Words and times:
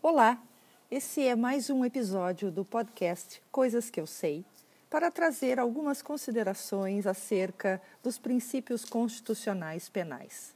Olá, 0.00 0.40
esse 0.88 1.26
é 1.26 1.34
mais 1.34 1.68
um 1.70 1.84
episódio 1.84 2.52
do 2.52 2.64
podcast 2.64 3.42
Coisas 3.50 3.90
que 3.90 4.00
eu 4.00 4.06
sei, 4.06 4.44
para 4.88 5.10
trazer 5.10 5.58
algumas 5.58 6.00
considerações 6.02 7.04
acerca 7.04 7.82
dos 8.00 8.16
princípios 8.16 8.84
constitucionais 8.84 9.88
penais. 9.88 10.54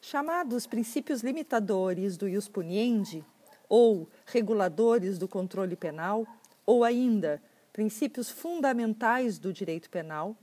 Chamados 0.00 0.68
princípios 0.68 1.22
limitadores 1.22 2.16
do 2.16 2.28
ius 2.28 2.46
puniendi, 2.46 3.24
ou 3.68 4.08
reguladores 4.24 5.18
do 5.18 5.26
controle 5.26 5.74
penal, 5.74 6.24
ou 6.64 6.84
ainda 6.84 7.42
princípios 7.72 8.30
fundamentais 8.30 9.36
do 9.36 9.52
direito 9.52 9.90
penal, 9.90 10.36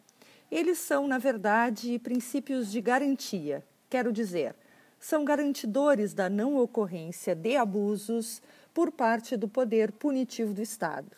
eles 0.52 0.80
são, 0.80 1.07
na 1.07 1.18
verdade, 1.18 1.98
princípios 1.98 2.70
de 2.70 2.82
garantia, 2.82 3.64
quero 3.89 4.12
dizer, 4.12 4.54
são 5.04 5.26
garantidores 5.26 6.14
da 6.14 6.30
não 6.30 6.56
ocorrência 6.56 7.36
de 7.36 7.58
abusos 7.58 8.42
por 8.74 8.90
parte 8.90 9.36
do 9.36 9.50
poder 9.50 9.91
punitivo 9.91 10.54
do 10.54 10.62
Estado, 10.62 11.12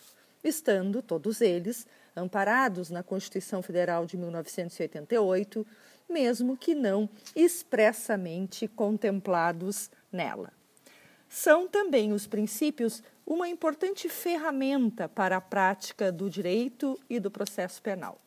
estando 0.44 1.04
todos 1.04 1.40
eles 1.40 1.86
amparados 2.16 2.90
na 2.90 3.04
Constituição 3.04 3.62
Federal 3.62 4.08
de 4.08 4.18
1988, 4.18 5.68
mesmo 6.10 6.58
que 6.58 6.74
não 6.74 7.08
expressamente 7.36 8.68
contemplados 8.68 9.92
nela. 10.12 10.52
São 11.30 11.68
também 11.68 12.12
os 12.12 12.26
princípios 12.26 13.04
uma 13.24 13.48
importante 13.48 14.10
ferramenta 14.10 15.08
para 15.08 15.38
a 15.38 15.42
prática 15.42 16.12
do 16.12 16.28
direito 16.28 17.00
e 17.08 17.20
do 17.20 17.30
processo 17.30 17.84
penal. 17.84 18.20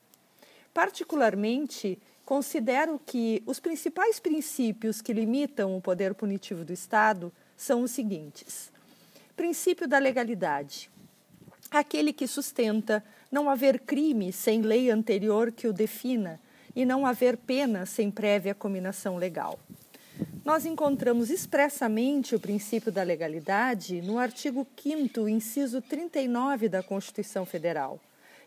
Particularmente, 0.72 2.00
considero 2.28 3.00
que 3.06 3.42
os 3.46 3.58
principais 3.58 4.20
princípios 4.20 5.00
que 5.00 5.14
limitam 5.14 5.74
o 5.74 5.80
poder 5.80 6.12
punitivo 6.12 6.62
do 6.62 6.74
Estado 6.74 7.32
são 7.56 7.80
os 7.80 7.90
seguintes: 7.90 8.70
princípio 9.34 9.88
da 9.88 9.96
legalidade, 9.96 10.90
aquele 11.70 12.12
que 12.12 12.26
sustenta 12.26 13.02
não 13.32 13.48
haver 13.48 13.80
crime 13.80 14.30
sem 14.30 14.60
lei 14.60 14.90
anterior 14.90 15.50
que 15.50 15.66
o 15.66 15.72
defina 15.72 16.38
e 16.76 16.84
não 16.84 17.06
haver 17.06 17.38
pena 17.38 17.86
sem 17.86 18.10
prévia 18.10 18.54
cominação 18.54 19.16
legal. 19.16 19.58
Nós 20.44 20.66
encontramos 20.66 21.30
expressamente 21.30 22.34
o 22.34 22.40
princípio 22.40 22.92
da 22.92 23.02
legalidade 23.02 24.02
no 24.02 24.18
artigo 24.18 24.66
5, 24.76 25.26
inciso 25.30 25.80
39 25.80 26.68
da 26.68 26.82
Constituição 26.82 27.46
Federal, 27.46 27.98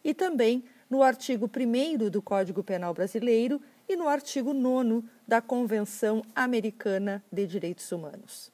e 0.03 0.13
também 0.13 0.63
no 0.87 1.01
artigo 1.01 1.49
1 1.49 2.09
do 2.09 2.21
Código 2.21 2.61
Penal 2.61 2.93
Brasileiro 2.93 3.61
e 3.91 3.95
no 3.97 4.07
artigo 4.07 4.53
9 4.53 5.03
da 5.27 5.41
Convenção 5.41 6.23
Americana 6.33 7.21
de 7.29 7.45
Direitos 7.45 7.91
Humanos. 7.91 8.49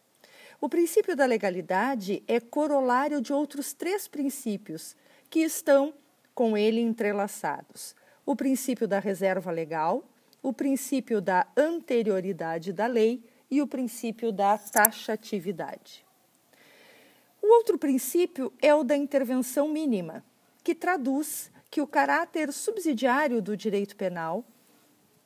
O 0.60 0.68
princípio 0.68 1.16
da 1.16 1.28
legalidade 1.28 2.24
é 2.28 2.40
corolário 2.40 3.22
de 3.22 3.32
outros 3.32 3.72
três 3.72 4.08
princípios 4.08 4.96
que 5.30 5.42
estão 5.42 5.94
com 6.34 6.58
ele 6.58 6.82
entrelaçados: 6.82 7.96
o 8.26 8.36
princípio 8.36 8.88
da 8.88 8.98
reserva 8.98 9.52
legal, 9.52 10.04
o 10.42 10.52
princípio 10.52 11.22
da 11.22 11.46
anterioridade 11.56 12.74
da 12.74 12.88
lei 12.88 13.24
e 13.52 13.62
o 13.62 13.68
princípio 13.68 14.32
da 14.32 14.58
taxatividade. 14.58 16.04
O 17.40 17.54
outro 17.58 17.78
princípio 17.78 18.52
é 18.60 18.74
o 18.74 18.84
da 18.84 18.98
intervenção 18.98 19.68
mínima, 19.68 20.26
que 20.64 20.74
traduz 20.74 21.52
que 21.70 21.80
o 21.80 21.86
caráter 21.86 22.52
subsidiário 22.52 23.40
do 23.40 23.56
direito 23.56 23.96
penal 23.96 24.44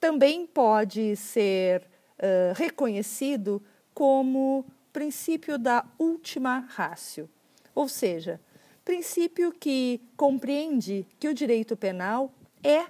também 0.01 0.45
pode 0.45 1.15
ser 1.15 1.81
uh, 2.17 2.53
reconhecido 2.55 3.63
como 3.93 4.65
princípio 4.91 5.57
da 5.57 5.85
última 5.97 6.59
ratio, 6.59 7.29
ou 7.73 7.87
seja, 7.87 8.41
princípio 8.83 9.53
que 9.53 10.01
compreende 10.17 11.07
que 11.17 11.29
o 11.29 11.33
direito 11.33 11.77
penal 11.77 12.33
é 12.61 12.85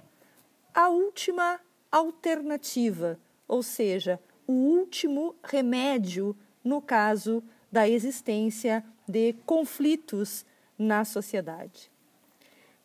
a 0.74 0.90
última 0.90 1.60
alternativa, 1.92 3.20
ou 3.48 3.62
seja, 3.62 4.20
o 4.48 4.54
último 4.54 5.36
remédio 5.44 6.36
no 6.64 6.82
caso 6.82 7.44
da 7.72 7.88
existência 7.88 8.84
de 9.08 9.34
conflitos 9.46 10.44
na 10.80 11.06
sociedade 11.06 11.92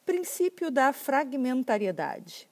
princípio 0.06 0.70
da 0.70 0.92
fragmentariedade. 0.92 2.48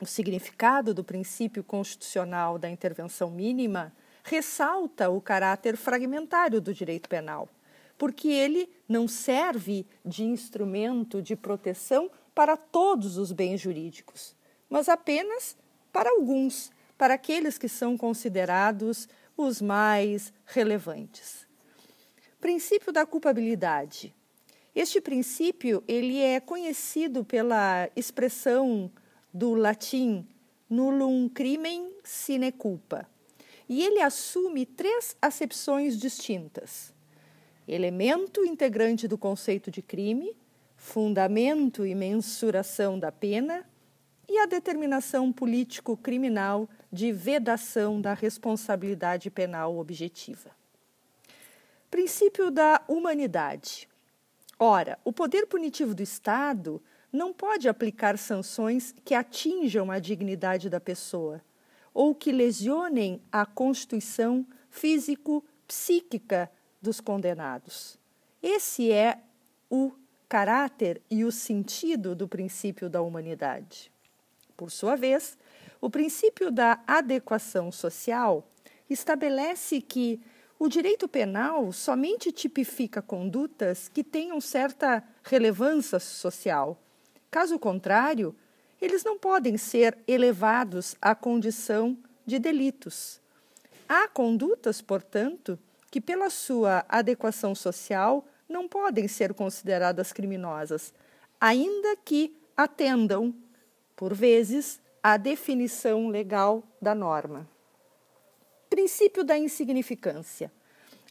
O 0.00 0.06
significado 0.06 0.94
do 0.94 1.02
princípio 1.02 1.64
constitucional 1.64 2.58
da 2.58 2.70
intervenção 2.70 3.30
mínima 3.30 3.92
ressalta 4.22 5.10
o 5.10 5.20
caráter 5.20 5.76
fragmentário 5.76 6.60
do 6.60 6.72
direito 6.72 7.08
penal, 7.08 7.48
porque 7.96 8.28
ele 8.28 8.70
não 8.88 9.08
serve 9.08 9.86
de 10.04 10.22
instrumento 10.22 11.20
de 11.20 11.34
proteção 11.34 12.10
para 12.34 12.56
todos 12.56 13.18
os 13.18 13.32
bens 13.32 13.60
jurídicos, 13.60 14.36
mas 14.70 14.88
apenas 14.88 15.56
para 15.92 16.10
alguns, 16.10 16.70
para 16.96 17.14
aqueles 17.14 17.58
que 17.58 17.68
são 17.68 17.96
considerados 17.96 19.08
os 19.36 19.60
mais 19.60 20.32
relevantes. 20.46 21.46
Princípio 22.40 22.92
da 22.92 23.04
culpabilidade. 23.04 24.14
Este 24.74 25.00
princípio 25.00 25.82
ele 25.88 26.20
é 26.20 26.38
conhecido 26.38 27.24
pela 27.24 27.90
expressão 27.96 28.88
do 29.32 29.54
latim 29.54 30.26
nullum 30.68 31.28
crimen 31.28 31.92
sine 32.04 32.52
culpa. 32.52 33.08
E 33.68 33.82
ele 33.82 34.00
assume 34.00 34.64
três 34.64 35.16
acepções 35.20 35.98
distintas: 35.98 36.94
elemento 37.66 38.44
integrante 38.44 39.06
do 39.06 39.18
conceito 39.18 39.70
de 39.70 39.82
crime, 39.82 40.36
fundamento 40.76 41.84
e 41.84 41.94
mensuração 41.94 42.98
da 42.98 43.12
pena 43.12 43.68
e 44.28 44.38
a 44.38 44.46
determinação 44.46 45.32
político-criminal 45.32 46.68
de 46.92 47.12
vedação 47.12 48.00
da 48.00 48.14
responsabilidade 48.14 49.30
penal 49.30 49.78
objetiva. 49.78 50.50
Princípio 51.90 52.50
da 52.50 52.82
humanidade. 52.86 53.88
Ora, 54.58 54.98
o 55.04 55.12
poder 55.12 55.46
punitivo 55.46 55.94
do 55.94 56.02
Estado 56.02 56.82
não 57.12 57.32
pode 57.32 57.68
aplicar 57.68 58.18
sanções 58.18 58.94
que 59.04 59.14
atinjam 59.14 59.90
a 59.90 59.98
dignidade 59.98 60.68
da 60.68 60.80
pessoa 60.80 61.40
ou 61.94 62.14
que 62.14 62.30
lesionem 62.30 63.20
a 63.32 63.44
constituição 63.44 64.46
físico-psíquica 64.70 66.50
dos 66.80 67.00
condenados. 67.00 67.98
Esse 68.42 68.92
é 68.92 69.18
o 69.70 69.92
caráter 70.28 71.02
e 71.10 71.24
o 71.24 71.32
sentido 71.32 72.14
do 72.14 72.28
princípio 72.28 72.88
da 72.88 73.02
humanidade. 73.02 73.90
Por 74.56 74.70
sua 74.70 74.94
vez, 74.94 75.36
o 75.80 75.88
princípio 75.88 76.50
da 76.50 76.80
adequação 76.86 77.72
social 77.72 78.46
estabelece 78.88 79.80
que 79.80 80.20
o 80.58 80.68
direito 80.68 81.08
penal 81.08 81.72
somente 81.72 82.32
tipifica 82.32 83.00
condutas 83.00 83.88
que 83.88 84.02
tenham 84.02 84.40
certa 84.40 85.02
relevância 85.22 86.00
social. 86.00 86.76
Caso 87.30 87.58
contrário, 87.58 88.34
eles 88.80 89.04
não 89.04 89.18
podem 89.18 89.56
ser 89.56 89.98
elevados 90.06 90.96
à 91.00 91.14
condição 91.14 91.96
de 92.24 92.38
delitos. 92.38 93.20
Há 93.88 94.08
condutas, 94.08 94.80
portanto, 94.80 95.58
que, 95.90 96.00
pela 96.00 96.30
sua 96.30 96.84
adequação 96.88 97.54
social, 97.54 98.26
não 98.48 98.68
podem 98.68 99.08
ser 99.08 99.34
consideradas 99.34 100.12
criminosas, 100.12 100.92
ainda 101.40 101.96
que 101.96 102.34
atendam, 102.56 103.34
por 103.94 104.14
vezes, 104.14 104.80
à 105.02 105.16
definição 105.16 106.08
legal 106.08 106.62
da 106.80 106.94
norma. 106.94 107.48
Princípio 108.68 109.24
da 109.24 109.38
insignificância. 109.38 110.52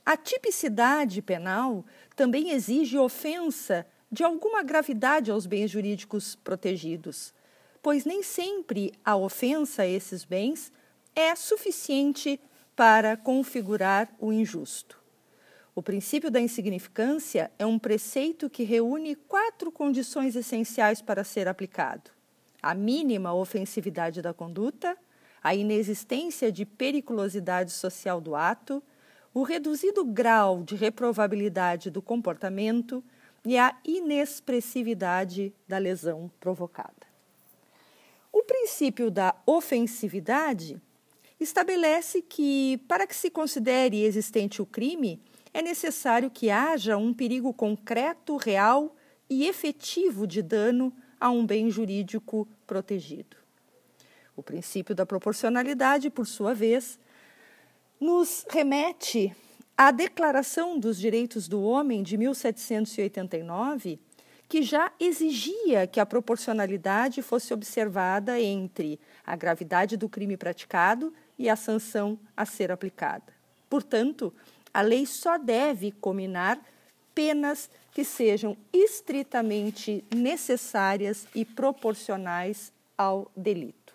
A 0.05 0.15
tipicidade 0.15 1.21
penal 1.21 1.83
também 2.15 2.51
exige 2.51 2.97
ofensa 2.97 3.85
de 4.11 4.23
alguma 4.23 4.63
gravidade 4.63 5.31
aos 5.31 5.45
bens 5.45 5.71
jurídicos 5.71 6.35
protegidos, 6.35 7.33
pois 7.81 8.05
nem 8.05 8.23
sempre 8.23 8.93
a 9.03 9.15
ofensa 9.15 9.83
a 9.83 9.87
esses 9.87 10.23
bens 10.23 10.71
é 11.15 11.35
suficiente 11.35 12.39
para 12.75 13.17
configurar 13.17 14.13
o 14.19 14.31
injusto. 14.31 15.01
O 15.75 15.81
princípio 15.83 16.31
da 16.31 16.39
insignificância 16.39 17.51
é 17.59 17.65
um 17.65 17.77
preceito 17.77 18.49
que 18.49 18.63
reúne 18.63 19.15
quatro 19.15 19.71
condições 19.71 20.35
essenciais 20.35 21.01
para 21.01 21.23
ser 21.23 21.47
aplicado: 21.47 22.09
a 22.61 22.73
mínima 22.73 23.33
ofensividade 23.33 24.21
da 24.21 24.33
conduta, 24.33 24.97
a 25.43 25.53
inexistência 25.53 26.51
de 26.51 26.65
periculosidade 26.65 27.71
social 27.71 28.19
do 28.19 28.35
ato, 28.35 28.81
o 29.33 29.43
reduzido 29.43 30.03
grau 30.03 30.63
de 30.63 30.75
reprovabilidade 30.75 31.91
do 31.91 32.01
comportamento 32.01 33.03
e 33.47 33.57
a 33.57 33.73
inexpressividade 33.85 35.53
da 35.65 35.77
lesão 35.77 36.29
provocada. 36.37 37.07
O 38.29 38.43
princípio 38.43 39.09
da 39.09 39.33
ofensividade 39.45 40.81
estabelece 41.39 42.21
que, 42.21 42.77
para 42.89 43.07
que 43.07 43.15
se 43.15 43.29
considere 43.29 44.03
existente 44.03 44.61
o 44.61 44.65
crime, 44.65 45.21
é 45.53 45.61
necessário 45.61 46.29
que 46.29 46.49
haja 46.49 46.97
um 46.97 47.13
perigo 47.13 47.53
concreto, 47.53 48.35
real 48.35 48.93
e 49.29 49.47
efetivo 49.47 50.27
de 50.27 50.41
dano 50.41 50.93
a 51.17 51.29
um 51.29 51.45
bem 51.45 51.71
jurídico 51.71 52.45
protegido. 52.67 53.37
O 54.35 54.43
princípio 54.43 54.93
da 54.93 55.05
proporcionalidade, 55.05 56.09
por 56.09 56.27
sua 56.27 56.53
vez, 56.53 56.99
nos 57.97 58.45
remete 58.49 59.33
à 59.77 59.91
Declaração 59.91 60.79
dos 60.79 60.97
Direitos 60.97 61.47
do 61.47 61.61
Homem 61.61 62.01
de 62.01 62.17
1789, 62.17 63.99
que 64.49 64.63
já 64.63 64.91
exigia 64.99 65.85
que 65.85 65.99
a 65.99 66.05
proporcionalidade 66.05 67.21
fosse 67.21 67.53
observada 67.53 68.41
entre 68.41 68.99
a 69.23 69.35
gravidade 69.35 69.95
do 69.95 70.09
crime 70.09 70.35
praticado 70.35 71.13
e 71.37 71.47
a 71.47 71.55
sanção 71.55 72.17
a 72.35 72.43
ser 72.43 72.71
aplicada. 72.71 73.31
Portanto, 73.69 74.33
a 74.73 74.81
lei 74.81 75.05
só 75.05 75.37
deve 75.37 75.91
combinar 75.91 76.59
penas 77.13 77.69
que 77.91 78.03
sejam 78.03 78.57
estritamente 78.73 80.03
necessárias 80.15 81.27
e 81.35 81.45
proporcionais 81.45 82.71
ao 82.97 83.29
delito. 83.35 83.93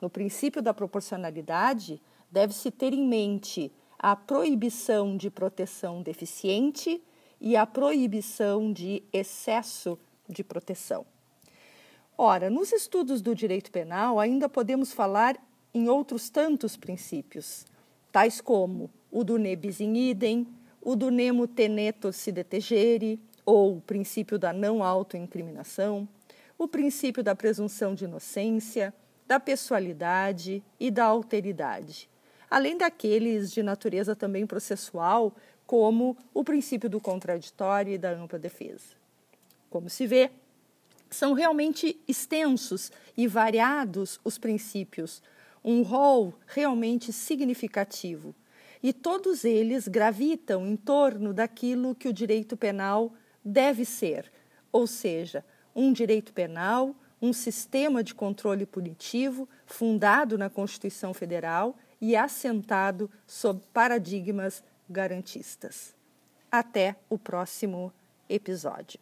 No 0.00 0.08
princípio 0.08 0.62
da 0.62 0.72
proporcionalidade, 0.72 2.00
deve-se 2.30 2.70
ter 2.70 2.94
em 2.94 3.06
mente 3.06 3.70
a 4.02 4.16
proibição 4.16 5.16
de 5.16 5.30
proteção 5.30 6.02
deficiente 6.02 7.00
e 7.40 7.56
a 7.56 7.64
proibição 7.64 8.72
de 8.72 9.00
excesso 9.12 9.96
de 10.28 10.42
proteção. 10.42 11.06
Ora, 12.18 12.50
nos 12.50 12.72
estudos 12.72 13.22
do 13.22 13.32
direito 13.32 13.70
penal 13.70 14.18
ainda 14.18 14.48
podemos 14.48 14.92
falar 14.92 15.36
em 15.72 15.88
outros 15.88 16.28
tantos 16.28 16.76
princípios, 16.76 17.64
tais 18.10 18.40
como 18.40 18.90
o 19.08 19.22
do 19.22 19.38
nebis 19.38 19.80
in 19.80 19.94
idem, 19.94 20.48
o 20.80 20.96
do 20.96 21.08
nemo 21.08 21.46
tenetur 21.46 22.12
si 22.12 22.32
detegere, 22.32 23.20
ou 23.46 23.76
o 23.76 23.80
princípio 23.80 24.36
da 24.36 24.52
não 24.52 24.82
autoincriminação, 24.82 26.08
o 26.58 26.66
princípio 26.66 27.22
da 27.22 27.34
presunção 27.34 27.94
de 27.94 28.04
inocência, 28.04 28.92
da 29.26 29.38
pessoalidade 29.38 30.62
e 30.78 30.90
da 30.90 31.04
alteridade, 31.04 32.10
além 32.52 32.76
daqueles 32.76 33.50
de 33.50 33.62
natureza 33.62 34.14
também 34.14 34.46
processual, 34.46 35.34
como 35.66 36.14
o 36.34 36.44
princípio 36.44 36.90
do 36.90 37.00
contraditório 37.00 37.94
e 37.94 37.96
da 37.96 38.10
ampla 38.10 38.38
defesa. 38.38 38.94
Como 39.70 39.88
se 39.88 40.06
vê, 40.06 40.30
são 41.08 41.32
realmente 41.32 41.98
extensos 42.06 42.92
e 43.16 43.26
variados 43.26 44.20
os 44.22 44.36
princípios, 44.36 45.22
um 45.64 45.80
rol 45.80 46.34
realmente 46.46 47.10
significativo 47.10 48.34
e 48.82 48.92
todos 48.92 49.46
eles 49.46 49.88
gravitam 49.88 50.66
em 50.66 50.76
torno 50.76 51.32
daquilo 51.32 51.94
que 51.94 52.08
o 52.08 52.12
direito 52.12 52.54
penal 52.54 53.14
deve 53.42 53.86
ser, 53.86 54.30
ou 54.70 54.86
seja, 54.86 55.42
um 55.74 55.90
direito 55.90 56.34
penal, 56.34 56.94
um 57.20 57.32
sistema 57.32 58.04
de 58.04 58.14
controle 58.14 58.66
punitivo 58.66 59.48
fundado 59.64 60.36
na 60.36 60.50
Constituição 60.50 61.14
Federal 61.14 61.74
e 62.02 62.16
assentado 62.16 63.08
sob 63.24 63.62
paradigmas 63.72 64.64
garantistas. 64.90 65.94
Até 66.50 66.96
o 67.08 67.16
próximo 67.16 67.92
episódio. 68.28 68.98